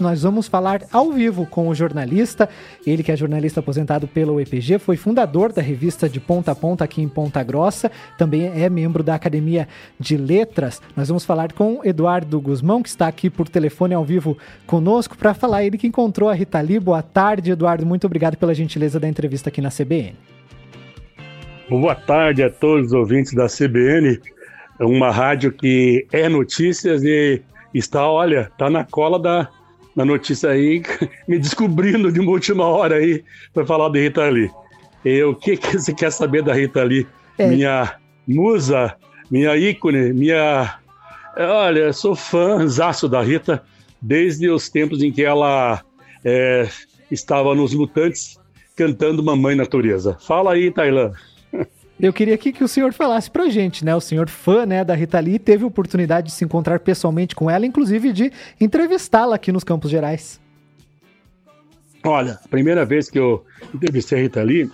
[0.00, 2.48] Nós vamos falar ao vivo com o jornalista,
[2.86, 6.84] ele que é jornalista aposentado pelo EPG, foi fundador da revista de Ponta a Ponta
[6.84, 9.66] aqui em Ponta Grossa, também é membro da Academia
[9.98, 10.80] de Letras.
[10.96, 14.38] Nós vamos falar com Eduardo Guzmão, que está aqui por telefone ao vivo
[14.68, 16.78] conosco para falar ele que encontrou a Rita Lee.
[16.78, 17.84] Boa tarde, Eduardo.
[17.84, 20.14] Muito obrigado pela gentileza da entrevista aqui na CBN.
[21.68, 24.20] Boa tarde a todos os ouvintes da CBN,
[24.78, 27.42] uma rádio que é notícias e
[27.74, 29.57] está, olha, está na cola da
[29.98, 30.80] na notícia aí,
[31.26, 34.48] me descobrindo de uma última hora aí para falar de Rita Lee.
[35.04, 37.04] E o que, que você quer saber da Rita Lee?
[37.36, 37.48] É.
[37.48, 38.94] Minha musa,
[39.28, 40.78] minha ícone, minha.
[41.36, 43.60] Olha, sou fãzaço da Rita
[44.00, 45.82] desde os tempos em que ela
[46.24, 46.68] é,
[47.10, 48.38] estava nos Mutantes
[48.76, 50.16] cantando Mamãe Natureza.
[50.20, 51.10] Fala aí, Tailã.
[52.00, 53.94] Eu queria aqui que o senhor falasse pra gente, né?
[53.94, 57.66] O senhor fã né, da Rita Lee teve oportunidade de se encontrar pessoalmente com ela,
[57.66, 60.40] inclusive de entrevistá-la aqui nos Campos Gerais.
[62.04, 64.70] Olha, a primeira vez que eu entrevistei a Rita Lee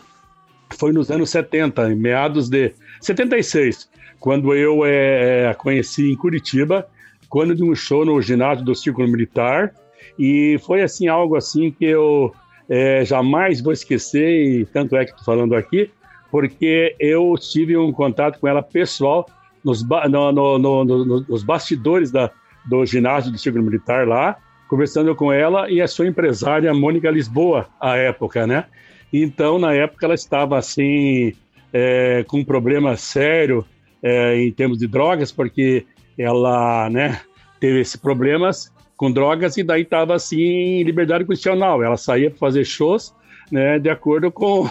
[0.77, 3.89] foi nos anos 70, em meados de 76,
[4.21, 6.87] quando eu é, a conheci em Curitiba,
[7.29, 9.75] quando de um show no ginásio do Círculo Militar,
[10.19, 12.35] e foi assim algo assim que eu
[12.69, 15.91] é, jamais vou esquecer, e tanto é que estou falando aqui,
[16.35, 19.25] porque eu tive um contato com ela pessoal
[19.65, 22.29] nos, no, no, no, nos bastidores da,
[22.67, 24.37] do ginásio do Círculo Militar lá,
[24.69, 28.65] conversando com ela e a sua empresária Mônica Lisboa, à época, né?
[29.13, 31.35] Então, na época, ela estava assim,
[31.73, 33.65] é, com um problema sério
[34.03, 35.87] é, em termos de drogas, porque
[36.19, 37.21] ela, né,
[37.61, 41.81] teve esses problemas com drogas e daí estava assim em liberdade condicional.
[41.81, 43.15] Ela saía para fazer shows
[43.51, 44.69] né, de acordo com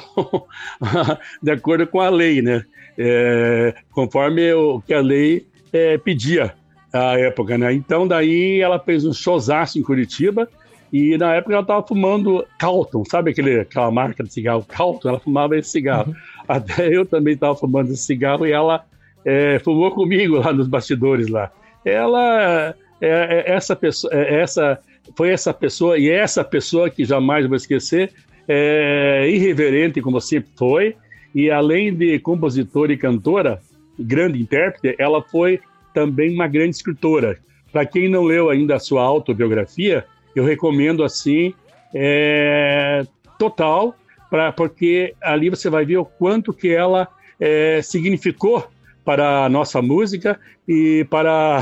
[1.42, 2.64] de acordo com a lei, né,
[2.98, 6.54] é, conforme o que a lei é, pedia
[6.92, 7.74] à época, né.
[7.74, 10.48] Então daí ela fez um showzaço em Curitiba
[10.94, 15.10] e na época ela estava fumando Calton, sabe aquele, aquela marca de cigarro Calton?
[15.10, 16.12] Ela fumava esse cigarro.
[16.12, 16.16] Uhum.
[16.48, 18.86] Até eu também estava fumando esse cigarro e ela
[19.26, 21.52] é, fumou comigo lá nos bastidores lá.
[21.84, 23.08] Ela é,
[23.48, 24.80] é essa pessoa, é, essa
[25.16, 28.14] foi essa pessoa e essa pessoa que jamais vou esquecer
[28.48, 30.96] é, irreverente como sempre foi,
[31.34, 33.62] e além de compositora e cantora,
[33.98, 35.60] grande intérprete, ela foi
[35.94, 37.38] também uma grande escritora.
[37.72, 40.06] Para quem não leu ainda a sua autobiografia,
[40.36, 41.54] eu recomendo assim,
[41.94, 43.06] é,
[43.38, 43.96] total,
[44.30, 47.08] pra, porque ali você vai ver o quanto que ela
[47.40, 48.68] é, significou
[49.04, 51.62] para a nossa música e para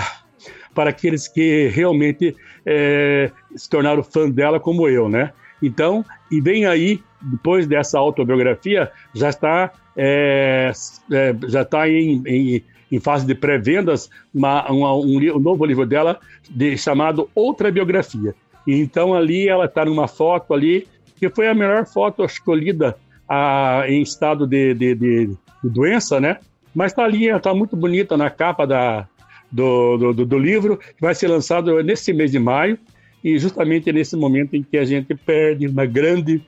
[0.73, 2.33] para aqueles que realmente
[2.65, 5.33] é, se tornaram fã dela como eu, né?
[5.61, 10.71] Então, e vem aí, depois dessa autobiografia, já está, é,
[11.11, 16.19] é, já está em, em, em, fase de pré-vendas uma, um, um, novo livro dela
[16.49, 18.33] de, chamado Outra Biografia.
[18.65, 22.95] Então ali ela está numa foto ali, que foi a melhor foto escolhida
[23.27, 26.37] a, em estado de, de, de, de doença, né?
[26.73, 29.07] Mas está ali, está muito bonita na capa da,
[29.51, 32.79] do, do, do, livro, que vai ser lançado nesse mês de maio
[33.23, 36.41] e justamente nesse momento em que a gente perde uma grande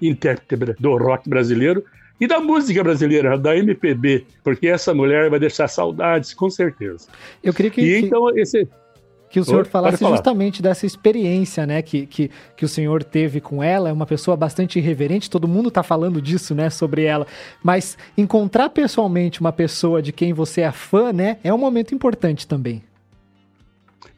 [0.00, 1.84] intérprete do rock brasileiro
[2.20, 7.08] e da música brasileira, da MPB, porque essa mulher vai deixar saudades, com certeza.
[7.42, 7.80] Eu queria que.
[7.80, 8.68] E então, esse.
[9.30, 13.62] Que o senhor falasse justamente dessa experiência, né, que, que, que o senhor teve com
[13.62, 17.24] ela, é uma pessoa bastante irreverente, todo mundo está falando disso, né, sobre ela,
[17.62, 22.44] mas encontrar pessoalmente uma pessoa de quem você é fã, né, é um momento importante
[22.44, 22.82] também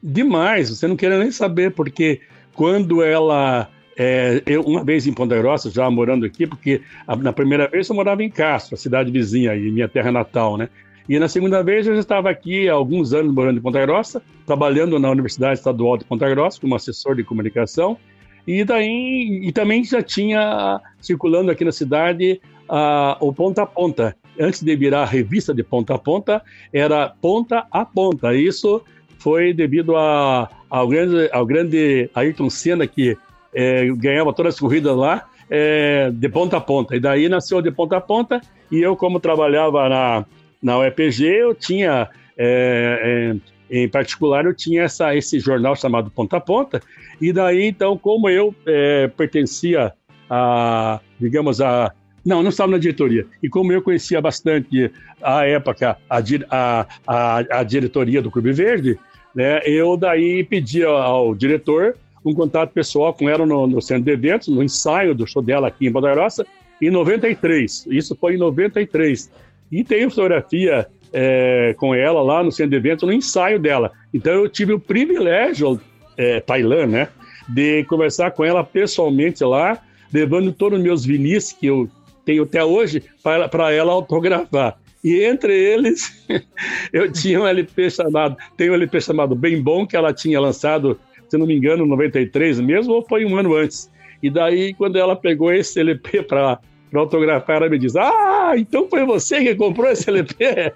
[0.03, 2.21] demais, você não queria nem saber, porque
[2.55, 3.69] quando ela.
[3.95, 7.87] É, eu, uma vez em Ponta Grossa, já morando aqui, porque a, na primeira vez
[7.89, 10.71] eu morava em Castro, a cidade vizinha, e minha terra natal, né?
[11.09, 14.23] E na segunda vez eu já estava aqui há alguns anos morando em Ponta Grossa,
[14.47, 17.99] trabalhando na Universidade Estadual de Ponta Grossa como assessor de comunicação.
[18.47, 24.17] E daí e também já tinha circulando aqui na cidade uh, o Ponta a Ponta.
[24.41, 26.43] Antes de virar a revista de Ponta a Ponta,
[26.73, 28.35] era Ponta a Ponta.
[28.35, 28.83] Isso
[29.23, 33.17] foi devido a, ao, grande, ao grande Ayrton Senna, que
[33.55, 36.97] é, ganhava todas as corridas lá, é, de ponta a ponta.
[36.97, 38.41] E daí nasceu de ponta a ponta,
[38.71, 40.27] e eu, como trabalhava na,
[40.61, 43.37] na UEPG, eu tinha, é,
[43.71, 46.81] é, em particular, eu tinha essa, esse jornal chamado Ponta a Ponta,
[47.21, 49.93] e daí, então, como eu é, pertencia
[50.29, 51.93] a, digamos, a
[52.25, 53.27] não, não estava na diretoria.
[53.43, 56.19] E como eu conhecia bastante a época a,
[56.51, 58.97] a, a, a diretoria do Clube Verde,
[59.35, 64.13] né, eu daí pedi ao diretor um contato pessoal com ela no, no centro de
[64.13, 66.47] eventos, no ensaio do show dela aqui em Roça,
[66.81, 67.87] em 93.
[67.91, 69.31] Isso foi em 93.
[69.71, 73.93] E tem fotografia é, com ela lá no centro de eventos, no ensaio dela.
[74.15, 75.81] Então eu tive o privilégio,
[76.17, 77.09] é, Tailã, né,
[77.49, 79.79] de conversar com ela pessoalmente lá,
[80.13, 81.89] levando todos os meus vinis que eu
[82.25, 84.79] tenho até hoje para ela autografar.
[85.03, 86.27] E entre eles,
[86.93, 90.99] eu tinha um LP chamado, tem um LP chamado Bem Bom, que ela tinha lançado,
[91.29, 93.91] se não me engano, em 93 mesmo, ou foi um ano antes.
[94.23, 96.61] E daí, quando ela pegou esse LP para
[96.95, 100.73] autografar, ela me diz: Ah, então foi você que comprou esse LP?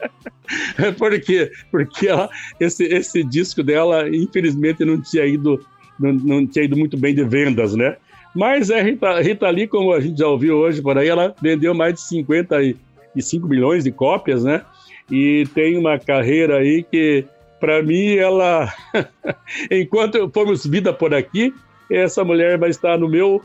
[0.98, 1.50] Por quê?
[1.70, 2.28] Porque ela,
[2.60, 5.58] esse, esse disco dela, infelizmente, não tinha ido
[5.98, 7.96] não, não tinha ido muito bem de vendas, né?
[8.34, 11.74] Mas a Rita, Rita Lee, como a gente já ouviu hoje por aí, ela vendeu
[11.74, 12.00] mais de
[13.22, 14.64] 55 milhões de cópias, né?
[15.10, 17.24] E tem uma carreira aí que,
[17.58, 18.72] para mim, ela,
[19.70, 21.54] enquanto formos vida por aqui,
[21.90, 23.42] essa mulher vai estar no meu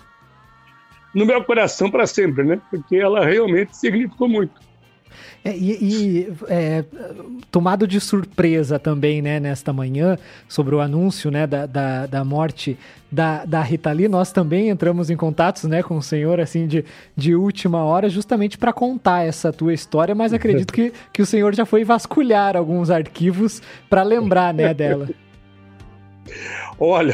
[1.14, 2.60] no meu coração para sempre, né?
[2.72, 4.60] Porque ela realmente significou muito.
[5.44, 6.84] É, e, e é,
[7.52, 10.18] tomado de surpresa também, né, nesta manhã,
[10.48, 12.78] sobre o anúncio, né, da, da, da morte
[13.12, 16.84] da, da Rita Lee, nós também entramos em contatos, né, com o senhor, assim, de,
[17.16, 21.54] de última hora, justamente para contar essa tua história, mas acredito que, que o senhor
[21.54, 25.08] já foi vasculhar alguns arquivos para lembrar, né, dela.
[26.80, 27.14] Olha,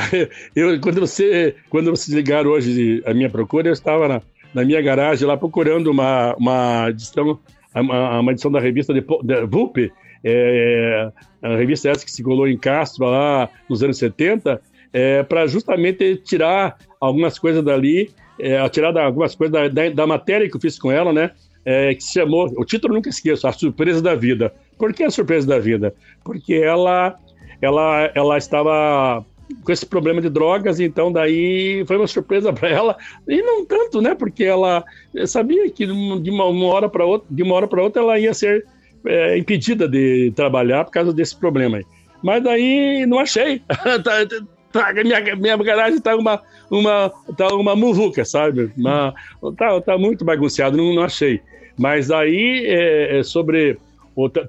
[0.56, 4.22] eu, quando você quando você ligar hoje a minha procura, eu estava na,
[4.54, 7.40] na minha garagem lá procurando uma, uma edição
[7.76, 9.92] uma, edição da revista de, de VUP,
[10.24, 11.12] é,
[11.42, 14.62] a revista essa que se colou em Castro lá nos anos 70,
[14.92, 20.50] é, para justamente tirar algumas coisas dali, é, tirar algumas coisas da, da, da, matéria
[20.50, 21.32] que eu fiz com ela, né?
[21.66, 24.54] É, que se chamou, o título nunca esqueço, A Surpresa da Vida.
[24.78, 25.94] Por que a Surpresa da Vida?
[26.24, 27.16] Porque ela,
[27.62, 29.24] ela, ela estava
[29.64, 32.98] com esse problema de drogas, então daí foi uma surpresa para ela
[33.28, 34.16] e não tanto, né?
[34.16, 34.84] Porque ela
[35.26, 38.66] sabia que de uma, hora para outra, de uma hora para outra, ela ia ser
[39.06, 41.78] é, impedida de trabalhar por causa desse problema.
[41.78, 41.86] Aí.
[42.24, 43.62] Mas daí não achei.
[43.70, 44.26] tá,
[44.72, 48.72] tá, minha, minha garagem tá uma uma tá uma muvuca, sabe?
[48.78, 49.14] Uma,
[49.58, 51.42] tá, tá muito bagunçado, não, não achei.
[51.78, 53.78] Mas aí é, é sobre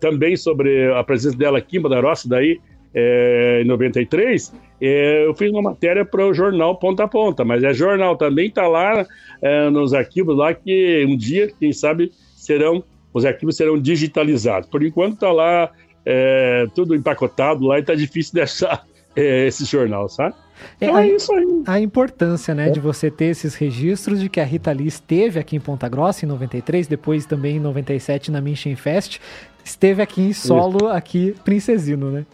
[0.00, 1.82] também sobre a presença dela aqui em
[2.26, 2.60] daí
[2.94, 7.62] é, em 93, é, eu fiz uma matéria para o jornal Ponta a Ponta, mas
[7.62, 9.06] é jornal também está lá
[9.40, 12.82] é, nos arquivos lá que um dia, quem sabe, serão
[13.12, 14.68] os arquivos serão digitalizados.
[14.68, 15.70] Por enquanto está lá
[16.06, 18.84] é, tudo empacotado lá e está difícil de achar
[19.14, 20.34] é, esse jornal, sabe?
[20.80, 21.62] É, então é, é isso aí.
[21.66, 22.70] A importância, né, é.
[22.70, 26.24] de você ter esses registros de que a Rita Lee esteve aqui em Ponta Grossa
[26.24, 29.18] em 93, depois também em 97 na Minchem Fest,
[29.64, 30.88] esteve aqui em solo, isso.
[30.88, 32.26] aqui Princesino, né?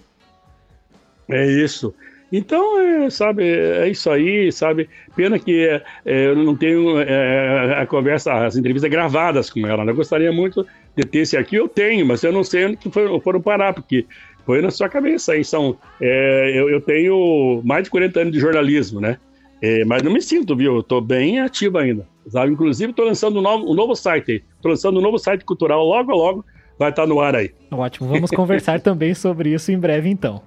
[1.28, 1.94] É isso.
[2.30, 4.88] Então, é, sabe, é isso aí, sabe?
[5.14, 9.84] Pena que é, é, eu não tenho é, a conversa, as entrevistas gravadas com ela.
[9.84, 9.92] Né?
[9.92, 12.90] Eu gostaria muito de ter esse aqui, eu tenho, mas eu não sei onde que
[12.90, 14.06] foram, foram parar, porque
[14.44, 15.44] foi na sua cabeça aí.
[15.44, 19.18] São, é, eu, eu, tenho mais de 40 anos de jornalismo, né?
[19.62, 20.76] É, mas não me sinto, viu?
[20.76, 22.06] Eu tô bem ativo ainda.
[22.28, 22.52] Sabe?
[22.52, 24.44] Inclusive, estou lançando um novo, um novo site.
[24.56, 26.44] Estou lançando um novo site cultural logo, logo.
[26.78, 27.52] Vai estar tá no ar aí.
[27.70, 30.42] Ótimo, vamos conversar também sobre isso em breve, então.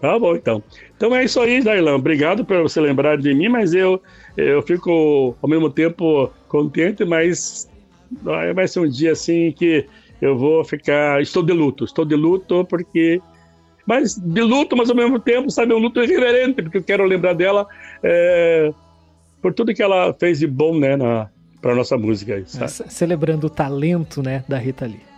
[0.00, 0.62] Tá bom, então.
[0.96, 1.96] Então é isso aí, Darlan.
[1.96, 4.00] Obrigado por você lembrar de mim, mas eu,
[4.36, 7.68] eu fico ao mesmo tempo contente, mas
[8.54, 9.86] vai ser um dia assim que
[10.20, 11.20] eu vou ficar.
[11.22, 13.20] Estou de luto, estou de luto porque.
[13.86, 17.34] Mas de luto, mas ao mesmo tempo, sabe, um luto irreverente, porque eu quero lembrar
[17.34, 17.68] dela
[18.02, 18.72] é,
[19.40, 21.28] por tudo que ela fez de bom, né, na,
[21.62, 22.42] pra nossa música.
[22.46, 22.92] Sabe?
[22.92, 25.15] Celebrando o talento, né, da Rita Lee.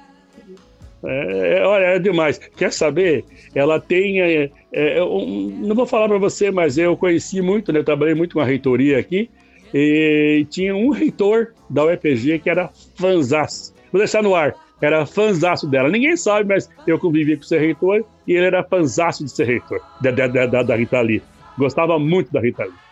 [1.05, 2.39] É, olha, é demais.
[2.39, 3.25] Quer saber?
[3.55, 4.21] Ela tem.
[4.21, 7.81] É, é, não vou falar para você, mas eu conheci muito, né?
[7.81, 9.31] Eu trabalhei muito com a reitoria aqui.
[9.73, 13.75] E tinha um reitor da UEPG que era fanzaço.
[13.93, 14.55] Vou deixar no ar.
[14.81, 15.89] Era fanzaço dela.
[15.89, 19.45] Ninguém sabe, mas eu convivi com o ser reitor e ele era fanzaço de ser
[19.45, 21.23] reitor, da, da, da, da Rita Lee.
[21.59, 22.88] Gostava muito da Rita Lee.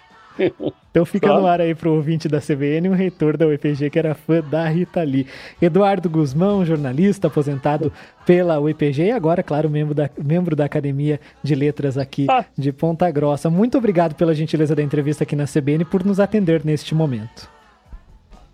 [0.91, 4.15] Então fica no ar aí pro ouvinte da CBN, um reitor da UEPG que era
[4.15, 5.27] fã da Rita Lee.
[5.61, 7.93] Eduardo Guzmão, jornalista aposentado
[8.25, 12.45] pela UEPG e agora, claro, membro da, membro da Academia de Letras aqui ah.
[12.57, 13.51] de Ponta Grossa.
[13.51, 17.51] Muito obrigado pela gentileza da entrevista aqui na CBN por nos atender neste momento.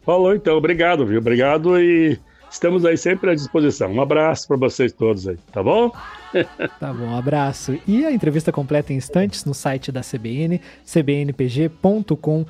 [0.05, 1.19] Falou então, obrigado, viu?
[1.19, 2.19] Obrigado e
[2.53, 3.91] estamos aí sempre à disposição.
[3.91, 5.91] Um abraço para vocês todos aí, tá bom?
[6.79, 7.79] tá bom, um abraço.
[7.87, 12.47] E a entrevista completa em instantes no site da CBN, cbnpg.com.br.